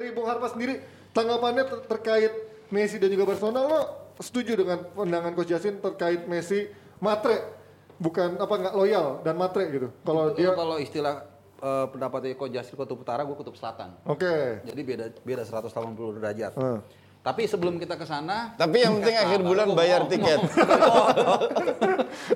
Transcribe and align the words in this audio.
dari 0.00 0.16
Bung 0.16 0.24
Harpa 0.24 0.48
sendiri 0.48 0.80
tanggapannya 1.12 1.68
ter- 1.68 1.84
terkait 1.86 2.32
Messi 2.72 2.96
dan 2.96 3.12
juga 3.12 3.28
Barcelona 3.28 3.60
lo 3.60 3.80
setuju 4.16 4.56
dengan 4.56 4.80
pandangan 4.88 5.36
Coach 5.36 5.52
Justin 5.52 5.76
terkait 5.78 6.24
Messi 6.24 6.72
matre 6.98 7.36
bukan 8.00 8.40
apa 8.40 8.54
nggak 8.56 8.74
loyal 8.74 9.20
dan 9.20 9.36
matre 9.36 9.68
gitu. 9.68 9.92
Kalau 10.00 10.32
Dia 10.32 10.56
kalau 10.56 10.80
istilah 10.80 11.28
eh, 11.60 11.86
pendapatnya 11.92 12.32
Ko 12.32 12.48
Jasir 12.48 12.72
kutub 12.72 12.96
utara, 12.98 13.20
gue 13.20 13.36
kutub 13.36 13.52
selatan. 13.52 13.92
oke. 14.08 14.64
Jadi 14.64 14.80
beda 14.80 15.04
beda 15.20 15.42
180 15.44 16.16
derajat. 16.16 16.52
Hmm. 16.56 16.80
Tapi 17.20 17.44
sebelum 17.44 17.76
kita 17.76 18.00
ke 18.00 18.08
sana, 18.08 18.56
Tapi 18.56 18.80
yang 18.80 18.96
penting 18.96 19.12
akhir 19.12 19.40
bulan 19.44 19.68
bayar 19.76 20.08
tiket. 20.08 20.40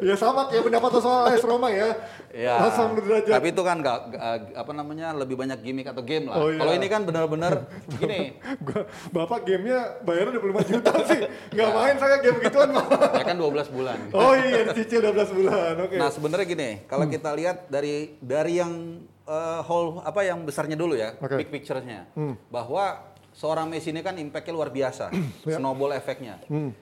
ya 0.04 0.12
sama 0.12 0.52
kayak 0.52 0.68
pendapat 0.68 1.00
soal 1.00 1.24
AS 1.32 1.40
Roma 1.40 1.72
ya. 1.72 1.96
Ya. 2.36 2.68
Derajat. 2.68 3.32
Tapi 3.32 3.48
itu 3.48 3.62
kan 3.64 3.80
nggak 3.80 3.98
nggak, 4.12 4.36
apa 4.52 4.72
namanya 4.76 5.16
lebih 5.16 5.40
banyak 5.40 5.56
gimmick 5.64 5.88
atau 5.88 6.04
game 6.04 6.28
lah. 6.28 6.36
Oh, 6.36 6.52
iya. 6.52 6.60
Kalau 6.60 6.72
ini 6.76 6.86
kan 6.92 7.00
benar-benar 7.08 7.64
gini, 7.96 8.36
Gua- 8.68 8.84
Bapak 9.08 9.48
gamenya 9.48 10.04
bayarnya 10.04 10.36
25 10.36 10.72
juta 10.76 10.92
sih. 11.08 11.20
Nggak 11.56 11.70
main 11.72 11.96
saya 11.96 12.16
game 12.20 12.38
gituan 12.44 12.68
mah. 12.76 12.84
ya 13.20 13.24
kan 13.24 13.36
12 13.40 13.72
bulan. 13.72 13.98
Oh 14.12 14.36
iya 14.36 14.68
dicicil 14.68 15.00
12 15.00 15.32
bulan. 15.32 15.72
Oke. 15.80 15.96
Nah 15.96 16.12
sebenarnya 16.12 16.44
gini, 16.44 16.70
kalau 16.84 17.08
kita 17.08 17.32
lihat 17.32 17.72
dari 17.72 18.20
dari 18.20 18.60
yang 18.60 19.00
eh, 19.24 19.60
whole 19.64 20.04
apa 20.04 20.20
yang 20.28 20.44
besarnya 20.44 20.76
dulu 20.76 20.92
ya, 20.92 21.16
Oke. 21.16 21.40
big 21.40 21.48
picture-nya, 21.48 22.04
bahwa 22.52 23.13
seorang 23.34 23.66
Messi 23.66 23.90
ini 23.90 24.00
kan 24.00 24.14
impact-nya 24.14 24.54
luar 24.54 24.70
biasa, 24.70 25.10
Ya. 25.44 25.58
snowball 25.58 25.90
efeknya. 25.92 26.38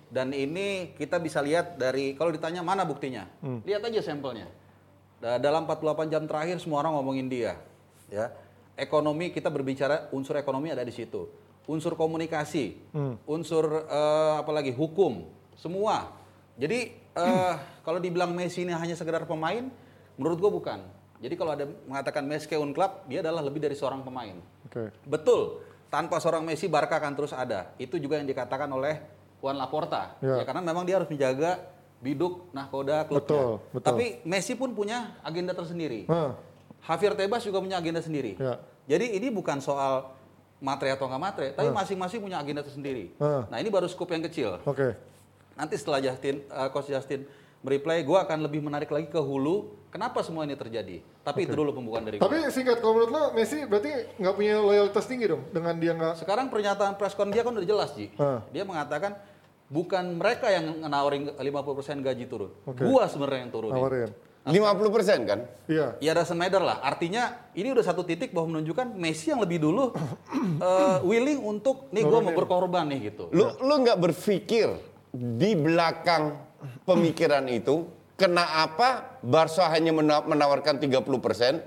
Dan 0.07 0.31
ini 0.31 0.93
kita 0.93 1.17
bisa 1.17 1.41
lihat 1.41 1.75
dari 1.75 2.13
kalau 2.13 2.29
ditanya 2.29 2.61
mana 2.61 2.85
buktinya, 2.85 3.25
lihat 3.65 3.83
aja 3.83 4.05
sampelnya. 4.05 4.47
Da- 5.17 5.41
Dalam 5.41 5.65
48 5.65 5.81
jam 6.07 6.23
terakhir 6.25 6.61
semua 6.61 6.85
orang 6.85 6.95
ngomongin 6.95 7.27
dia, 7.27 7.57
ya. 8.07 8.29
Ekonomi 8.73 9.29
kita 9.29 9.49
berbicara 9.49 10.09
unsur 10.11 10.33
ekonomi 10.35 10.69
ada 10.69 10.81
di 10.81 10.91
situ, 10.91 11.29
unsur 11.65 11.93
komunikasi, 11.93 12.77
unsur 13.25 13.65
eh, 13.85 14.35
apalagi 14.37 14.73
hukum, 14.73 15.25
semua. 15.55 16.13
Jadi 16.57 16.93
eh, 16.95 17.55
kalau 17.87 17.97
dibilang 17.97 18.33
Messi 18.33 18.65
ini 18.65 18.73
hanya 18.73 18.93
sekedar 18.93 19.25
pemain, 19.25 19.69
menurut 20.17 20.37
gua 20.37 20.51
bukan. 20.51 20.81
Jadi 21.23 21.39
kalau 21.39 21.55
ada 21.55 21.65
mengatakan 21.87 22.27
Messi 22.27 22.51
un 22.53 22.75
club, 22.75 23.07
dia 23.07 23.23
adalah 23.23 23.41
lebih 23.41 23.63
dari 23.63 23.79
seorang 23.79 24.03
pemain. 24.03 24.35
Oke. 24.67 24.91
Betul. 25.07 25.63
Tanpa 25.93 26.17
seorang 26.25 26.41
Messi, 26.41 26.73
Barca 26.73 26.97
akan 26.97 27.13
terus 27.13 27.37
ada. 27.37 27.77
Itu 27.77 28.01
juga 28.01 28.17
yang 28.17 28.25
dikatakan 28.25 28.65
oleh 28.73 28.97
Juan 29.45 29.61
Laporta. 29.61 30.17
Ya. 30.25 30.41
Ya, 30.41 30.45
karena 30.49 30.65
memang 30.65 30.89
dia 30.89 30.97
harus 30.97 31.13
menjaga 31.13 31.61
biduk 32.01 32.49
nahkoda 32.57 33.05
klubnya. 33.05 33.21
Betul, 33.21 33.51
betul. 33.77 33.87
Tapi 33.93 34.07
Messi 34.25 34.57
pun 34.57 34.73
punya 34.73 35.21
agenda 35.21 35.53
tersendiri. 35.53 36.09
Hah. 36.09 36.33
Javier 36.83 37.13
Tebas 37.13 37.45
juga 37.45 37.61
punya 37.61 37.77
agenda 37.77 38.01
sendiri. 38.01 38.41
Ya. 38.41 38.57
Jadi 38.89 39.21
ini 39.21 39.29
bukan 39.29 39.61
soal 39.61 40.17
matre 40.63 40.95
atau 40.95 41.07
nggak 41.11 41.23
matre, 41.23 41.49
tapi 41.53 41.69
masing-masing 41.75 42.25
punya 42.25 42.39
agenda 42.41 42.65
tersendiri. 42.65 43.13
Ah. 43.21 43.45
Nah 43.53 43.61
ini 43.61 43.69
baru 43.69 43.85
skup 43.85 44.09
yang 44.11 44.25
kecil. 44.25 44.65
Oke. 44.65 44.97
Nanti 45.59 45.77
setelah 45.77 46.01
Justin, 46.01 46.41
uh, 46.49 46.73
Coach 46.73 46.89
Justin 46.89 47.29
mereply, 47.63 48.03
gue 48.03 48.19
akan 48.19 48.39
lebih 48.43 48.61
menarik 48.61 48.91
lagi 48.91 49.09
ke 49.09 49.19
hulu. 49.19 49.81
Kenapa 49.93 50.25
semua 50.25 50.43
ini 50.43 50.57
terjadi? 50.57 51.05
Tapi 51.23 51.47
itu 51.47 51.55
dulu 51.55 51.71
pembukaan 51.77 52.03
dari 52.03 52.17
gue. 52.19 52.25
Tapi 52.25 52.49
singkat 52.49 52.81
kalau 52.81 52.97
menurut 52.99 53.13
lo 53.13 53.23
Messi 53.37 53.63
berarti 53.69 53.93
nggak 54.19 54.35
punya 54.35 54.55
loyalitas 54.59 55.05
tinggi 55.05 55.27
dong 55.29 55.43
dengan 55.53 55.75
dia 55.77 55.93
nggak 55.93 56.25
Sekarang 56.25 56.49
pernyataan 56.49 56.97
preskon 56.97 57.31
dia 57.31 57.45
kan 57.45 57.53
udah 57.55 57.69
jelas, 57.69 57.93
Ji. 57.95 58.11
Ah. 58.17 58.41
Dia 58.51 58.65
mengatakan 58.65 59.21
bukan 59.69 60.17
mereka 60.17 60.49
yang 60.49 60.81
nawarin 60.85 61.33
50% 61.37 62.03
gaji 62.03 62.25
turun. 62.25 62.51
Oke. 62.65 62.83
Gua 62.83 63.05
sebenarnya 63.07 63.41
yang 63.49 63.53
turun. 63.53 63.71
nawarin. 63.73 64.11
50% 64.43 65.23
kan? 65.23 65.47
Iya. 65.71 65.95
Ya 66.03 66.13
doesn't 66.19 66.35
matter 66.35 66.59
lah. 66.59 66.83
Artinya 66.83 67.47
ini 67.55 67.71
udah 67.71 67.87
satu 67.87 68.03
titik 68.03 68.35
bahwa 68.35 68.59
menunjukkan 68.59 68.91
Messi 68.99 69.31
yang 69.31 69.39
lebih 69.39 69.63
dulu 69.63 69.95
eh, 70.67 70.99
willing 71.07 71.39
untuk 71.39 71.87
nih 71.95 72.03
gua 72.03 72.21
mau 72.25 72.35
berkorban 72.35 72.91
nih 72.91 73.15
gitu. 73.15 73.31
Lu 73.31 73.55
lu 73.63 73.75
nggak 73.87 74.03
berpikir 74.03 74.73
di 75.15 75.55
belakang 75.55 76.52
pemikiran 76.85 77.45
itu 77.47 77.87
kenapa 78.15 79.19
Barca 79.21 79.67
hanya 79.71 79.91
mena- 79.91 80.25
menawarkan 80.25 80.79
30%, 80.79 81.63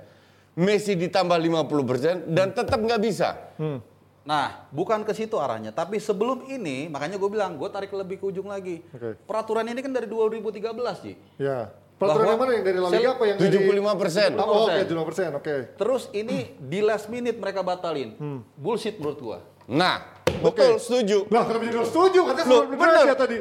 Messi 0.55 0.95
ditambah 0.95 1.35
50% 1.35 2.31
dan 2.31 2.55
tetap 2.55 2.79
nggak 2.79 3.01
bisa. 3.03 3.35
Nah, 4.25 4.65
bukan 4.73 5.05
ke 5.05 5.13
situ 5.13 5.37
arahnya, 5.37 5.69
tapi 5.69 6.01
sebelum 6.01 6.49
ini 6.49 6.89
makanya 6.89 7.21
gue 7.21 7.29
bilang 7.29 7.59
gue 7.59 7.69
tarik 7.69 7.93
lebih 7.93 8.17
ke 8.17 8.25
ujung 8.25 8.49
lagi. 8.49 8.81
Oke. 8.89 9.21
Peraturan 9.21 9.69
ini 9.69 9.85
kan 9.85 9.93
dari 9.93 10.09
2013 10.09 10.65
sih. 10.97 11.13
Ya. 11.37 11.69
Peraturan 11.95 12.25
Bahwa 12.25 12.33
yang 12.33 12.41
mana 12.41 12.51
yang 12.51 12.65
dari 12.65 12.79
La 12.81 12.89
Liga 12.91 13.11
apa 13.15 13.23
yang 13.23 13.37
dari 13.39 13.51
75%. 13.55 14.35
Oh, 14.35 14.67
oke, 14.67 14.81
75%. 14.83 15.39
Oke. 15.39 15.55
Terus 15.77 16.03
ini 16.11 16.57
di 16.57 16.79
last 16.83 17.07
minute 17.07 17.37
mereka 17.37 17.61
batalin. 17.61 18.17
Hmm. 18.17 18.39
Bullshit 18.57 18.97
menurut 18.99 19.19
gua. 19.21 19.37
Nah, 19.69 20.23
betul 20.41 20.75
setuju. 20.81 21.29
Lah, 21.31 21.45
kenapa 21.47 21.63
jadi 21.63 21.85
setuju? 21.85 22.19
Katanya 22.33 23.01
ya 23.05 23.15
tadi. 23.15 23.37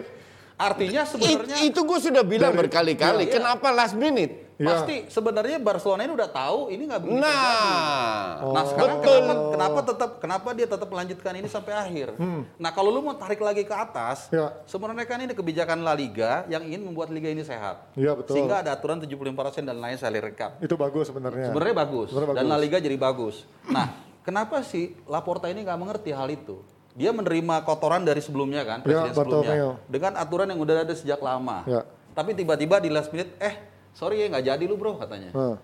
Artinya 0.55 1.03
It- 1.03 1.11
sebenarnya 1.11 1.57
itu 1.63 1.81
gue 1.81 1.99
sudah 2.01 2.23
bilang 2.23 2.55
berkali-kali. 2.55 3.27
Iya. 3.27 3.35
Kenapa 3.35 3.69
last 3.71 3.95
minute? 3.95 4.47
Iya. 4.55 4.71
pasti 4.71 5.11
sebenarnya 5.11 5.59
Barcelona 5.59 6.07
ini 6.07 6.15
udah 6.15 6.31
tahu 6.31 6.71
ini 6.71 6.87
nggak 6.87 7.03
begitu 7.03 7.19
terjadi. 7.19 7.59
Nah, 7.59 8.55
Nah 8.55 8.63
sekarang 8.65 8.97
betul. 9.03 9.19
kenapa, 9.19 9.35
kenapa 9.51 9.81
tetap 9.83 10.11
kenapa 10.23 10.49
dia 10.55 10.67
tetap 10.71 10.87
melanjutkan 10.87 11.33
ini 11.35 11.49
sampai 11.49 11.73
akhir? 11.75 12.15
Nah 12.55 12.71
kalau 12.71 12.95
lu 12.95 13.03
mau 13.03 13.19
tarik 13.19 13.43
lagi 13.43 13.67
ke 13.67 13.75
atas, 13.75 14.31
Hmm. 14.31 14.39
Ya. 14.39 14.47
sebenarnya 14.63 15.07
kan 15.07 15.19
ini 15.19 15.35
kebijakan 15.35 15.83
La 15.83 15.91
Liga 15.93 16.47
yang 16.47 16.63
ingin 16.63 16.87
membuat 16.87 17.11
liga 17.11 17.27
ini 17.27 17.43
sehat. 17.43 17.91
Iya, 17.95 18.15
betul. 18.15 18.39
Sehingga 18.39 18.63
ada 18.63 18.71
aturan 18.71 19.03
75% 19.03 19.27
dan 19.65 19.75
lain 19.75 19.99
salary 19.99 20.31
cap. 20.33 20.63
Itu 20.63 20.79
bagus 20.79 21.11
sebenarnya. 21.11 21.51
Sebenarnya 21.51 21.75
bagus 21.77 22.09
Sebenarnya 22.09 22.31
dan 22.33 22.45
bagus. 22.45 22.55
La 22.55 22.59
Liga 22.63 22.79
jadi 22.79 22.95
bagus. 22.97 23.37
Nah, 23.67 23.87
kenapa 24.23 24.63
sih 24.63 24.95
Laporta 25.05 25.51
ini 25.51 25.67
nggak 25.67 25.79
mengerti 25.81 26.15
hal 26.15 26.31
itu? 26.31 26.63
Dia 26.95 27.11
menerima 27.11 27.67
kotoran 27.67 28.07
dari 28.07 28.23
sebelumnya 28.23 28.63
kan, 28.63 28.79
Ya, 28.81 28.87
presiden 28.87 29.13
sebelumnya, 29.19 29.51
Bartomeu. 29.51 29.71
dengan 29.91 30.13
aturan 30.15 30.47
yang 30.47 30.61
udah 30.63 30.75
ada 30.87 30.95
sejak 30.95 31.19
lama. 31.19 31.67
Ya. 31.67 31.83
Tapi 32.15 32.39
tiba-tiba 32.39 32.79
di 32.79 32.87
last 32.87 33.11
minute, 33.11 33.35
eh 33.43 33.55
sorry 33.91 34.23
ya 34.23 34.31
nggak 34.31 34.45
jadi 34.47 34.65
lu 34.71 34.79
bro 34.79 34.95
katanya. 35.03 35.35
Nah. 35.35 35.59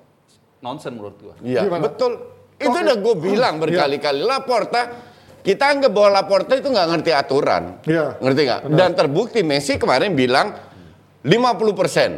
Nonsen 0.61 0.99
menurut 0.99 1.17
gua. 1.23 1.35
Iya, 1.41 1.71
betul. 1.71 2.19
Itu 2.61 2.77
udah 2.77 2.99
gue 2.99 3.15
bilang 3.17 3.57
berkali-kali. 3.57 4.21
Laporta, 4.21 4.93
kita 5.41 5.73
anggap 5.73 5.89
bahwa 5.89 6.21
Laporta 6.21 6.53
itu 6.59 6.69
nggak 6.69 6.89
ngerti 6.93 7.11
aturan. 7.17 7.81
Iya. 7.89 8.21
Ngerti 8.21 8.41
nggak? 8.45 8.61
Dan 8.77 8.91
terbukti 8.93 9.41
Messi 9.41 9.81
kemarin 9.81 10.13
bilang 10.13 10.53
50 11.25 11.73
persen. 11.73 12.11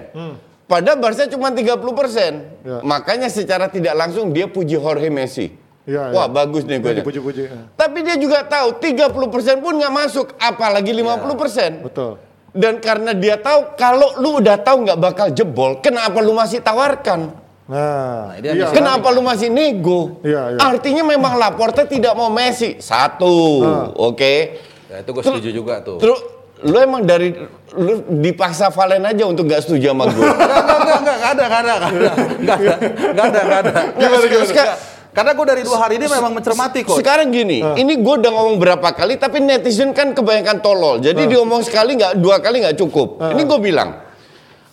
Padahal 0.66 0.98
Barca 0.98 1.28
cuma 1.28 1.52
30 1.52 1.68
persen. 1.92 2.32
Hmm. 2.64 2.66
Iya. 2.66 2.78
Makanya 2.82 3.28
secara 3.28 3.68
tidak 3.68 3.92
langsung 3.92 4.32
dia 4.32 4.48
puji 4.48 4.80
Jorge 4.80 5.12
Messi. 5.12 5.52
Iya, 5.82 6.14
Wah 6.14 6.26
iya. 6.26 6.30
bagus 6.30 6.62
nih 6.62 6.78
gue. 6.78 6.92
Dipuji-puji. 7.02 7.42
ya. 7.50 7.66
Tapi 7.74 7.98
dia 8.06 8.14
juga 8.14 8.46
tahu 8.46 8.78
30 8.78 9.02
persen 9.34 9.58
pun 9.58 9.74
nggak 9.74 9.90
masuk, 9.90 10.26
apalagi 10.38 10.94
50 10.94 11.34
persen. 11.34 11.70
Betul. 11.82 12.22
Dan 12.52 12.78
karena 12.78 13.10
dia 13.12 13.34
tahu 13.34 13.74
kalau 13.74 14.14
lu 14.20 14.38
udah 14.38 14.60
tahu 14.60 14.86
nggak 14.86 14.98
bakal 15.00 15.26
jebol, 15.32 15.80
kenapa 15.82 16.22
lu 16.22 16.32
masih 16.32 16.62
tawarkan? 16.62 17.34
Nah, 17.66 18.36
Nah, 18.36 18.38
iya. 18.38 18.68
Kenapa 18.70 19.08
lu 19.08 19.24
masih 19.24 19.48
nego? 19.48 20.20
Iya, 20.20 20.54
iya. 20.54 20.58
Artinya 20.60 21.02
memang 21.02 21.34
Laporta 21.34 21.82
tidak 21.82 22.12
mau 22.12 22.28
Messi. 22.28 22.76
Satu, 22.78 23.64
Ah. 23.64 23.88
oke. 23.90 24.34
Ya 24.86 25.00
itu 25.00 25.10
gue 25.10 25.22
setuju 25.24 25.48
juga 25.50 25.80
tuh. 25.80 25.96
Terus 25.96 26.20
lu 26.62 26.76
emang 26.76 27.02
dari 27.02 27.32
lu 27.72 27.92
dipaksa 28.20 28.68
Valen 28.68 29.02
aja 29.02 29.24
untuk 29.24 29.48
gak 29.48 29.64
setuju 29.64 29.90
sama 29.90 30.04
gue. 30.06 30.20
Enggak, 30.20 30.36
enggak, 30.68 30.98
enggak, 31.00 31.16
enggak 31.16 31.30
ada, 31.32 31.42
enggak 31.42 31.58
ada, 31.58 31.74
enggak 31.74 31.96
ada, 32.12 32.74
enggak 33.08 33.26
ada, 33.26 33.40
enggak 33.40 33.60
ada. 33.64 33.72
Gimana, 33.96 34.26
gimana? 34.28 34.91
Karena 35.12 35.36
gue 35.36 35.44
dari 35.44 35.60
dua 35.60 35.76
hari 35.76 36.00
ini 36.00 36.08
memang 36.08 36.32
mencermati 36.32 36.88
kok. 36.88 36.96
Sekarang 36.96 37.28
gini, 37.28 37.60
Ah. 37.60 37.76
ini 37.76 38.00
gue 38.00 38.14
udah 38.16 38.32
ngomong 38.32 38.56
berapa 38.56 38.88
kali, 38.96 39.20
tapi 39.20 39.44
netizen 39.44 39.92
kan 39.92 40.16
kebanyakan 40.16 40.64
tolol. 40.64 41.04
Jadi 41.04 41.24
Ah. 41.24 41.28
diomong 41.28 41.60
sekali 41.60 42.00
nggak, 42.00 42.16
dua 42.16 42.40
kali 42.40 42.64
nggak 42.64 42.80
cukup. 42.80 43.20
Ini 43.20 43.44
gue 43.44 43.58
bilang, 43.60 44.00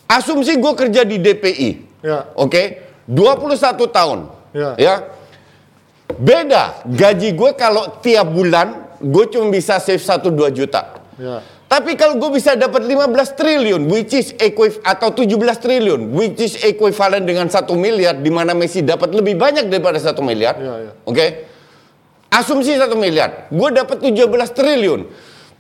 asumsi 0.08 0.56
gue 0.56 0.74
kerja 0.80 1.04
di 1.04 1.20
DPI, 1.20 1.70
Ya. 2.00 2.32
oke, 2.40 2.62
21 3.04 3.92
tahun, 3.92 4.32
Ya. 4.56 4.72
ya. 4.80 4.96
Beda, 6.10 6.82
gaji 6.88 7.36
gue 7.36 7.52
kalau 7.54 8.00
tiap 8.00 8.32
bulan 8.32 8.96
gue 8.98 9.26
cuma 9.28 9.52
bisa 9.52 9.76
save 9.78 10.02
1-2 10.02 10.50
juta. 10.50 11.04
Ya. 11.20 11.44
Tapi 11.70 11.94
kalau 11.94 12.18
gue 12.18 12.34
bisa 12.34 12.58
dapat 12.58 12.82
15 12.82 13.14
triliun, 13.38 13.86
which 13.86 14.18
is 14.18 14.34
equiv 14.42 14.82
atau 14.82 15.14
17 15.14 15.38
triliun, 15.62 16.02
which 16.18 16.42
is 16.42 16.58
equivalent 16.66 17.30
dengan 17.30 17.46
1 17.46 17.62
miliar, 17.78 18.18
di 18.18 18.34
mana 18.34 18.58
Messi 18.58 18.82
dapat 18.82 19.14
lebih 19.14 19.38
banyak 19.38 19.70
daripada 19.70 20.02
1 20.02 20.18
miliar, 20.20 20.58
Iya, 20.58 20.74
iya. 20.82 20.92
oke? 21.06 21.26
Asumsi 22.34 22.74
1 22.74 22.90
miliar, 22.98 23.46
gue 23.54 23.70
dapat 23.70 24.02
17 24.02 24.18
triliun. 24.50 25.06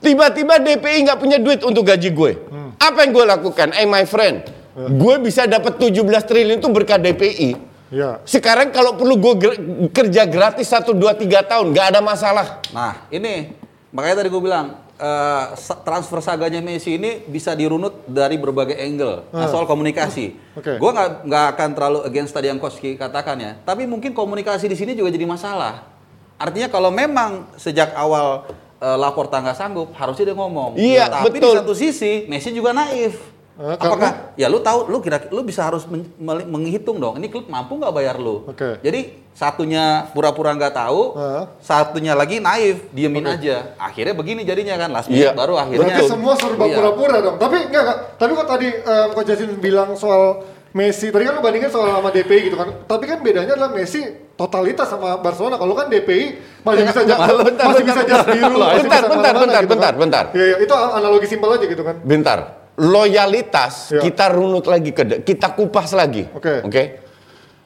Tiba-tiba 0.01 0.57
DPI 0.57 1.06
nggak 1.06 1.19
punya 1.21 1.38
duit 1.38 1.61
untuk 1.61 1.85
gaji 1.85 2.09
gue. 2.09 2.31
Hmm. 2.41 2.73
Apa 2.81 3.05
yang 3.05 3.12
gue 3.13 3.25
lakukan? 3.29 3.67
Eh 3.77 3.85
my 3.85 4.09
friend, 4.09 4.50
gue 4.73 5.15
bisa 5.21 5.45
dapat 5.45 5.77
17 5.77 5.94
triliun 6.25 6.57
itu 6.57 6.69
berkat 6.73 7.05
DPI. 7.05 7.50
Ya. 7.89 8.17
Sekarang 8.25 8.69
kalau 8.69 8.97
perlu 8.97 9.13
gue 9.13 9.33
ger- 9.38 9.59
kerja 9.94 10.25
gratis 10.25 10.65
1, 10.65 10.89
2, 10.89 11.05
3 11.21 11.45
tahun, 11.45 11.69
nggak 11.69 11.85
ada 11.94 12.01
masalah. 12.01 12.47
Nah, 12.69 13.05
ini 13.09 13.53
makanya 13.89 14.25
tadi 14.25 14.29
gue 14.29 14.41
bilang 14.41 14.88
eh, 15.00 15.46
sa- 15.56 15.80
transfer 15.80 16.19
saganya 16.19 16.60
Messi 16.60 16.94
ini 16.94 17.24
bisa 17.24 17.56
dirunut 17.56 18.04
dari 18.04 18.36
berbagai 18.36 18.75
angle. 18.75 19.24
Nah, 19.31 19.48
soal 19.48 19.63
komunikasi, 19.63 20.36
Oke. 20.54 20.75
gue 20.75 20.92
nggak 20.92 21.10
nggak 21.24 21.46
akan 21.50 21.69
terlalu 21.72 22.00
against 22.04 22.31
tadi 22.31 22.48
yang 22.48 22.60
Koski 22.60 22.94
katakan 22.94 23.40
ya. 23.40 23.51
Tapi 23.57 23.88
mungkin 23.88 24.12
komunikasi 24.12 24.68
di 24.68 24.75
sini 24.75 24.92
juga 24.94 25.10
jadi 25.10 25.24
masalah. 25.24 25.88
Artinya 26.36 26.68
kalau 26.68 26.92
memang 26.92 27.48
sejak 27.56 27.96
awal 27.96 28.44
eh, 28.78 28.98
Laporta 28.98 29.40
nggak 29.40 29.56
sanggup, 29.56 29.96
harusnya 29.96 30.25
dia 30.25 30.36
ngomong. 30.36 30.75
Iya, 30.75 31.07
Tapi 31.07 31.31
betul. 31.34 31.51
di 31.51 31.60
satu 31.63 31.74
sisi 31.74 32.28
Messi 32.28 32.51
juga 32.51 32.72
naif. 32.72 33.28
Eh, 33.59 33.75
Apakah 33.75 34.31
ya 34.33 34.47
lu 34.47 34.63
tahu 34.63 34.88
lu 34.88 35.03
kira 35.03 35.19
lu 35.27 35.44
bisa 35.44 35.67
harus 35.67 35.83
men- 35.83 36.07
menghitung 36.47 36.95
dong. 36.95 37.19
Ini 37.19 37.27
klub 37.27 37.44
mampu 37.45 37.75
nggak 37.75 37.91
bayar 37.91 38.15
lu? 38.15 38.47
Oke. 38.47 38.79
Jadi 38.79 39.19
satunya 39.35 40.07
pura-pura 40.09 40.56
nggak 40.56 40.71
tahu, 40.71 41.01
Heeh. 41.13 41.44
satunya 41.59 42.15
lagi 42.15 42.39
naif, 42.39 42.88
diemin 42.89 43.27
aja. 43.27 43.75
Akhirnya 43.75 44.15
begini 44.15 44.47
jadinya 44.47 44.79
kan 44.79 44.89
last 44.89 45.11
Iya, 45.11 45.31
minute 45.31 45.38
baru 45.38 45.59
akhirnya. 45.59 45.91
Berarti 45.91 46.07
semua 46.07 46.33
serba 46.33 46.65
Iya. 46.65 46.75
pura-pura 46.79 47.15
dong. 47.19 47.35
Tapi 47.35 47.57
enggak, 47.67 47.83
enggak. 47.83 47.97
Tapi 48.15 48.31
kok 48.33 48.47
tadi 48.47 48.67
um, 48.71 49.07
Coach 49.11 49.27
Justin 49.27 49.51
bilang 49.59 49.89
soal 49.94 50.23
Messi, 50.69 51.09
tadi 51.09 51.25
kan 51.25 51.33
lu 51.33 51.41
bandingin 51.41 51.67
soal 51.67 51.89
sama 51.89 52.13
DPI 52.13 52.39
gitu 52.45 52.55
kan. 52.55 52.69
Tapi 52.85 53.03
kan 53.03 53.19
bedanya 53.19 53.57
adalah 53.57 53.73
Messi 53.73 54.05
totalitas 54.38 54.85
sama 54.85 55.17
Barcelona. 55.17 55.57
Kalau 55.57 55.73
kan 55.73 55.89
DPI 55.89 56.25
masih 56.62 56.83
bisa 56.85 57.01
jas, 57.03 57.17
bentar, 57.17 57.27
masih 57.27 57.44
bentar, 57.44 57.67
bisa 57.83 58.01
jas 58.05 58.21
bentar. 58.21 58.35
biru, 58.38 58.55
Bentar, 58.55 59.03
bentar, 59.03 59.33
bentar, 59.35 59.62
gitu 59.65 59.71
bentar, 59.73 59.91
kan. 59.91 60.00
bentar. 60.00 60.23
Iya, 60.31 60.45
iya, 60.45 60.55
itu 60.62 60.71
analogi 60.71 61.27
simpel 61.27 61.50
aja 61.51 61.65
gitu 61.65 61.81
kan. 61.81 61.95
Bentar. 62.05 62.58
Loyalitas 62.79 63.91
Ya. 63.91 63.99
kita 63.99 64.31
runut 64.31 64.63
lagi 64.63 64.95
ke 64.95 65.03
kita 65.21 65.51
kupas 65.51 65.91
lagi. 65.91 66.31
Oke. 66.31 67.03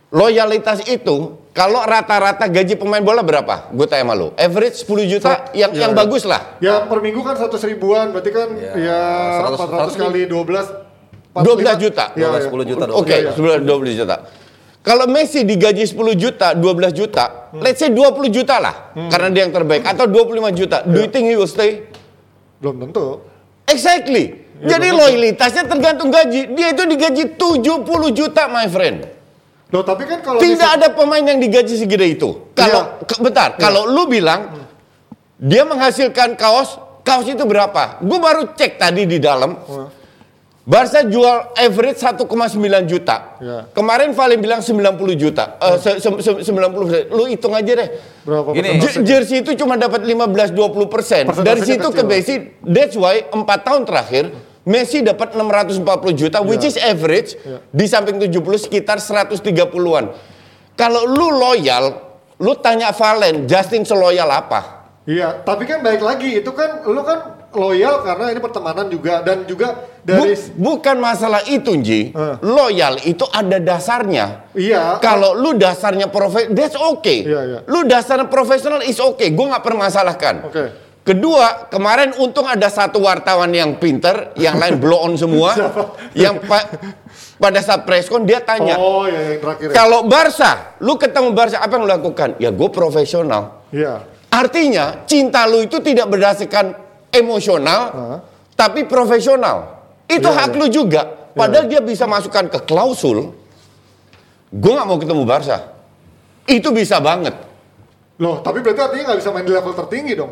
Loyalitas 0.09 0.85
itu 0.85 1.37
kalau 1.53 1.81
rata-rata 1.81 2.45
gaji 2.45 2.77
pemain 2.77 3.01
bola 3.01 3.21
berapa? 3.21 3.69
Gue 3.69 3.85
tanya 3.85 4.05
sama 4.05 4.13
lu. 4.13 4.29
Average 4.33 4.81
10 4.81 5.05
juta 5.07 5.29
Sa- 5.31 5.43
yang 5.53 5.69
ya, 5.69 5.85
yang 5.85 5.93
ya. 5.93 5.97
bagus 5.97 6.25
lah. 6.25 6.57
Ya 6.57 6.85
per 6.85 6.97
minggu 6.97 7.21
kan 7.21 7.33
100 7.33 7.61
ribuan, 7.63 8.09
berarti 8.09 8.29
kan 8.29 8.49
Ya, 8.57 8.73
ya, 8.73 9.01
100 9.45 9.57
400 9.57 9.93
kali 9.97 10.21
12. 10.25 10.65
12 11.33 11.73
juta. 11.77 12.05
Iya, 12.13 12.29
12, 12.29 12.41
iya. 12.41 12.49
10 12.49 12.65
juta. 12.65 12.83
Oke, 12.89 13.09
Iya, 13.09 13.17
iya. 13.19 13.31
sebulan 13.33 13.59
12 13.61 13.93
juta. 13.97 14.15
Kalau 14.83 15.05
Messi 15.07 15.41
digaji 15.41 15.81
10 15.87 16.13
juta, 16.13 16.53
12 16.53 16.91
juta, 16.91 17.49
let's 17.55 17.79
say 17.79 17.89
20 17.89 18.29
juta 18.29 18.57
lah. 18.57 18.93
Karena 19.09 19.29
dia 19.29 19.41
yang 19.45 19.53
terbaik 19.53 19.81
atau 19.81 20.05
25 20.05 20.53
juta. 20.53 20.81
Do 20.83 20.99
you 20.99 21.09
think 21.09 21.25
he 21.25 21.33
will 21.33 21.49
stay? 21.49 21.89
Belum 22.61 22.77
tentu. 22.79 23.32
Exactly. 23.73 24.25
Jadi 24.63 24.87
loyalitasnya 24.89 25.67
tergantung 25.67 26.07
gaji. 26.07 26.55
Dia 26.55 26.71
itu 26.71 26.83
digaji 26.87 27.23
70 27.35 27.83
juta, 28.13 28.47
my 28.47 28.71
friend. 28.71 29.03
Loh, 29.67 29.81
tapi 29.81 30.05
kan 30.05 30.21
kalau 30.21 30.37
Tidak 30.37 30.53
misal- 30.55 30.77
ada 30.77 30.87
pemain 30.93 31.19
yang 31.19 31.41
digaji 31.41 31.75
segede 31.75 32.13
itu. 32.13 32.53
Kalau 32.53 33.01
ke- 33.03 33.19
bentar, 33.19 33.57
kalau 33.57 33.83
lu 33.83 34.05
bilang 34.05 34.63
dia 35.35 35.65
menghasilkan 35.65 36.37
kaos, 36.37 36.77
kaos 37.01 37.25
itu 37.25 37.41
berapa? 37.43 37.99
Gue 37.99 38.19
baru 38.21 38.53
cek 38.53 38.77
tadi 38.77 39.03
di 39.03 39.17
dalam. 39.17 39.57
Barca 40.63 41.03
jual 41.03 41.51
average 41.53 41.99
1,9 41.99 42.23
juta. 42.87 43.35
Ya. 43.37 43.67
Kemarin 43.75 44.15
Valen 44.15 44.39
bilang 44.39 44.63
90 44.63 44.79
juta. 45.13 45.59
Eh, 45.59 45.75
se- 45.75 45.99
se- 45.99 46.39
se- 46.39 46.53
90 46.55 46.87
persen. 46.87 47.03
Lu 47.11 47.27
hitung 47.27 47.51
aja 47.51 47.67
deh. 47.75 47.89
berapa 48.23 48.55
Gini. 48.55 48.79
jersey 49.03 49.43
itu 49.43 49.51
cuma 49.59 49.75
dapat 49.75 50.07
15-20 50.07 50.87
persen. 50.87 51.27
Dari 51.43 51.59
situ 51.59 51.83
ke 51.83 51.99
kecil. 51.99 52.07
Messi, 52.07 52.35
that's 52.63 52.95
why 52.95 53.27
4 53.27 53.43
tahun 53.59 53.83
terakhir 53.83 54.31
Messi 54.63 55.03
dapat 55.03 55.35
640 55.35 55.83
juta, 56.15 56.39
which 56.39 56.63
is 56.63 56.79
average 56.79 57.35
Ya. 57.37 57.59
di 57.67 57.83
samping 57.83 58.15
70 58.15 58.55
sekitar 58.55 58.95
130-an. 58.95 60.15
Kalau 60.73 61.03
lu 61.03 61.27
loyal, 61.29 61.99
lu 62.39 62.55
tanya 62.55 62.95
Valen, 62.95 63.43
Justin 63.43 63.83
seloyal 63.83 64.31
apa? 64.31 64.82
Iya, 65.03 65.43
tapi 65.43 65.63
kan 65.63 65.83
baik 65.83 65.99
lagi 65.99 66.39
itu 66.39 66.51
kan 66.51 66.79
lu 66.83 67.03
kan 67.03 67.43
loyal 67.51 68.01
karena 68.01 68.31
ini 68.31 68.39
pertemanan 68.39 68.87
juga 68.87 69.19
dan 69.19 69.43
juga 69.43 69.91
Bu- 69.99 70.23
dari 70.23 70.31
bukan 70.55 70.95
masalah 70.97 71.43
itu, 71.43 71.75
Ji. 71.77 72.09
Eh. 72.09 72.35
Loyal 72.39 73.03
itu 73.03 73.27
ada 73.27 73.59
dasarnya. 73.59 74.47
iya 74.53 74.97
Kalau 74.97 75.35
lu 75.35 75.53
dasarnya 75.53 76.07
profesional, 76.07 76.55
that's 76.55 76.73
okay. 76.73 77.19
Iya, 77.21 77.41
iya. 77.43 77.59
Lu 77.65 77.83
dasarnya 77.83 78.25
profesional 78.25 78.79
is 78.81 78.95
okay. 78.95 79.29
Gue 79.29 79.43
nggak 79.43 79.59
permasalahkan. 79.61 80.35
Oke. 80.45 80.63
Kedua, 81.03 81.67
kemarin 81.67 82.15
untung 82.15 82.47
ada 82.47 82.71
satu 82.71 83.03
wartawan 83.03 83.51
yang 83.51 83.75
pinter, 83.75 84.31
yang 84.33 84.55
lain 84.55 84.79
blow 84.79 85.03
on 85.03 85.19
semua. 85.19 85.51
yang 86.15 86.39
pa- 86.39 86.71
pada 87.35 87.59
saat 87.59 87.83
preskon 87.83 88.23
dia 88.23 88.39
tanya, 88.39 88.79
Oh 88.79 89.03
ya 89.03 89.35
yang 89.35 89.43
terakhir. 89.43 89.67
ya. 89.67 89.73
kalau 89.75 90.07
Barca, 90.07 90.79
lu 90.79 90.95
ketemu 90.95 91.35
Barca 91.35 91.59
apa 91.59 91.75
yang 91.75 91.83
lu 91.83 91.91
lakukan? 91.91 92.39
Ya 92.39 92.49
gue 92.49 92.69
profesional. 92.71 93.67
Iya. 93.67 94.12
Artinya 94.33 95.05
cinta 95.05 95.45
lu 95.45 95.61
itu 95.61 95.77
tidak 95.77 96.09
berdasarkan 96.09 96.73
emosional, 97.09 97.81
Hah? 97.87 98.19
tapi 98.51 98.83
profesional. 98.83 99.85
Itu 100.03 100.25
Iya, 100.25 100.37
hak 100.39 100.49
iya. 100.49 100.57
lu 100.57 100.67
juga. 100.67 101.01
Padahal 101.31 101.65
dia 101.65 101.79
bisa 101.79 102.05
masukkan 102.05 102.45
ke 102.45 102.59
klausul, 102.61 103.33
gue 104.49 104.71
nggak 104.71 104.85
mau 104.85 104.97
ketemu 104.97 105.23
Barca. 105.23 105.57
Itu 106.43 106.69
bisa 106.69 106.97
banget. 106.97 107.33
Loh, 108.15 108.41
tapi 108.41 108.61
berarti 108.61 108.81
artinya 108.83 109.03
nggak 109.07 109.19
bisa 109.19 109.29
main 109.29 109.41
di 109.41 109.53
level 109.53 109.73
tertinggi 109.75 110.13
dong. 110.13 110.31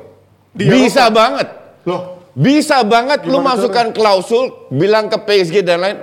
Di 0.51 0.65
bisa 0.65 1.05
Eropa. 1.05 1.15
banget. 1.15 1.47
Loh, 1.83 2.01
Bisa 2.31 2.79
banget 2.81 3.27
lu 3.27 3.37
Gimana 3.37 3.59
masukkan 3.59 3.91
klausul, 3.91 4.71
bilang 4.71 5.11
ke 5.11 5.19
PSG 5.19 5.61
dan 5.61 5.83
lain, 5.83 5.97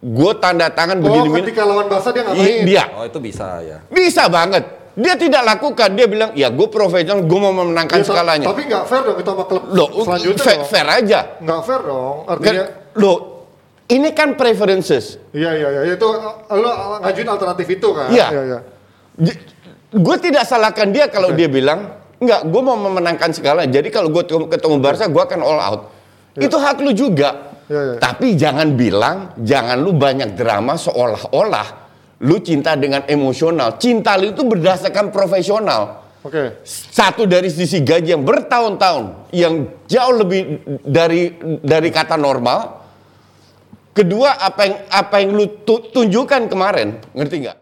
gue 0.00 0.32
tanda 0.36 0.66
tangan 0.66 0.96
oh 0.96 1.04
begini 1.04 1.26
begini. 1.28 1.44
ketika 1.44 1.62
lawan 1.62 1.84
Barca 1.84 2.08
dia 2.10 2.22
nggak 2.24 2.32
main. 2.34 2.62
Dia 2.64 2.84
Oh 2.96 3.04
itu 3.04 3.18
bisa 3.20 3.60
ya. 3.60 3.78
bisa 3.86 4.24
banget. 4.26 4.64
Dia 4.98 5.14
tidak 5.14 5.42
lakukan. 5.46 5.94
Dia 5.94 6.06
bilang, 6.06 6.30
ya 6.34 6.50
gue 6.50 6.66
profesional, 6.66 7.22
gue 7.22 7.38
mau 7.38 7.54
memenangkan 7.54 8.02
Ya, 8.02 8.06
skalanya. 8.06 8.46
Tapi 8.50 8.62
nggak 8.66 8.84
fair 8.84 9.02
dong 9.06 9.18
itu 9.18 9.30
sama 9.30 9.44
klub 9.46 9.62
Loh, 9.70 9.88
selanjutnya 10.02 10.42
fair, 10.42 10.58
dong. 10.58 10.68
fair 10.68 10.86
aja. 10.88 11.20
Nggak 11.38 11.60
fair 11.62 11.80
dong. 11.86 12.16
Kan, 12.20 12.32
Artinya, 12.34 12.64
loh, 12.98 13.18
ini 13.86 14.08
kan 14.10 14.28
preferences. 14.34 15.18
iya 15.30 15.50
iya 15.52 15.68
iya 15.82 15.94
itu 15.94 16.06
lu 16.50 16.68
ngajuin 17.00 17.28
alternatif 17.28 17.66
itu 17.70 17.88
kan. 17.90 18.08
Iya. 18.10 18.26
Iya 18.28 18.42
iya. 18.44 18.58
Gue 19.90 20.16
tidak 20.18 20.46
salahkan 20.46 20.90
dia 20.90 21.10
kalau 21.10 21.34
dia 21.34 21.50
bilang, 21.50 21.98
enggak, 22.18 22.46
gue 22.46 22.62
mau 22.62 22.78
memenangkan 22.78 23.30
segala. 23.34 23.66
Jadi 23.66 23.90
kalau 23.90 24.10
gue 24.10 24.22
ketemu 24.26 24.76
Barca, 24.78 25.10
gue 25.10 25.22
akan 25.22 25.40
all 25.42 25.58
out. 25.58 25.80
Itu 26.34 26.54
hak 26.54 26.78
lu 26.78 26.94
juga. 26.94 27.50
Iya, 27.66 27.80
iya. 27.80 27.94
Tapi 27.98 28.34
jangan 28.34 28.74
bilang, 28.74 29.34
jangan 29.38 29.78
lu 29.78 29.94
banyak 29.94 30.34
drama 30.34 30.74
seolah-olah 30.74 31.79
lu 32.20 32.36
cinta 32.44 32.76
dengan 32.76 33.04
emosional. 33.08 33.80
Cinta 33.80 34.16
lu 34.20 34.32
itu 34.32 34.44
berdasarkan 34.44 35.08
profesional. 35.08 36.04
Oke. 36.20 36.60
Satu 36.68 37.24
dari 37.24 37.48
sisi 37.48 37.80
gaji 37.80 38.12
yang 38.12 38.24
bertahun-tahun, 38.28 39.32
yang 39.32 39.64
jauh 39.88 40.14
lebih 40.20 40.60
dari 40.84 41.32
dari 41.64 41.88
kata 41.88 42.20
normal. 42.20 42.76
Kedua, 43.96 44.36
apa 44.36 44.62
yang 44.68 44.76
apa 44.86 45.16
yang 45.18 45.30
lu 45.34 45.64
tu- 45.64 45.88
tunjukkan 45.90 46.46
kemarin, 46.46 47.00
ngerti 47.16 47.36
nggak? 47.42 47.58